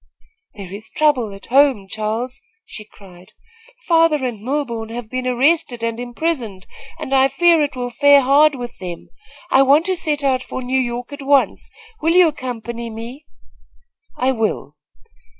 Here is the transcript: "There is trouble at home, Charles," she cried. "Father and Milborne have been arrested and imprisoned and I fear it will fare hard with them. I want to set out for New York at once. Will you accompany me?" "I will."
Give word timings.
"There 0.55 0.73
is 0.73 0.89
trouble 0.89 1.31
at 1.31 1.45
home, 1.45 1.87
Charles," 1.87 2.41
she 2.65 2.85
cried. 2.85 3.33
"Father 3.85 4.25
and 4.25 4.39
Milborne 4.39 4.89
have 4.89 5.11
been 5.11 5.27
arrested 5.27 5.83
and 5.83 5.99
imprisoned 5.99 6.65
and 6.97 7.13
I 7.13 7.27
fear 7.27 7.61
it 7.61 7.75
will 7.75 7.91
fare 7.91 8.21
hard 8.21 8.55
with 8.55 8.75
them. 8.79 9.09
I 9.51 9.61
want 9.61 9.85
to 9.85 9.95
set 9.95 10.23
out 10.23 10.41
for 10.41 10.63
New 10.63 10.79
York 10.79 11.13
at 11.13 11.21
once. 11.21 11.69
Will 12.01 12.15
you 12.15 12.27
accompany 12.29 12.89
me?" 12.89 13.27
"I 14.17 14.31
will." 14.31 14.75